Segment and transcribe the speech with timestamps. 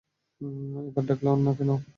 [0.79, 1.35] একবার ডাককলোও
[1.61, 1.75] না।